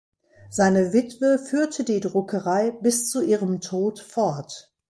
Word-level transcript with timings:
Seine 0.49 0.93
Witwe 0.93 1.37
führte 1.37 1.83
die 1.83 1.99
Druckerei 1.99 2.71
bis 2.71 3.07
zu 3.11 3.21
ihrem 3.21 3.61
Tod 3.61 3.99
fort. 3.99 4.73